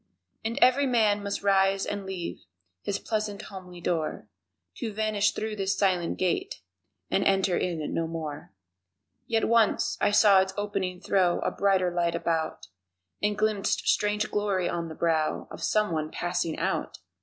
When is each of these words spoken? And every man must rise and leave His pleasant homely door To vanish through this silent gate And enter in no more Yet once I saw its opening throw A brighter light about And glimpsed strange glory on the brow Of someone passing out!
And 0.43 0.57
every 0.63 0.87
man 0.87 1.21
must 1.21 1.43
rise 1.43 1.85
and 1.85 2.07
leave 2.07 2.45
His 2.81 2.97
pleasant 2.97 3.39
homely 3.43 3.79
door 3.79 4.27
To 4.77 4.91
vanish 4.91 5.33
through 5.33 5.55
this 5.57 5.77
silent 5.77 6.17
gate 6.17 6.63
And 7.11 7.23
enter 7.23 7.55
in 7.55 7.93
no 7.93 8.07
more 8.07 8.51
Yet 9.27 9.47
once 9.47 9.99
I 10.01 10.09
saw 10.09 10.41
its 10.41 10.55
opening 10.57 11.01
throw 11.01 11.39
A 11.41 11.51
brighter 11.51 11.91
light 11.93 12.15
about 12.15 12.65
And 13.21 13.37
glimpsed 13.37 13.87
strange 13.87 14.31
glory 14.31 14.67
on 14.67 14.89
the 14.89 14.95
brow 14.95 15.47
Of 15.51 15.61
someone 15.61 16.09
passing 16.09 16.57
out! 16.57 16.97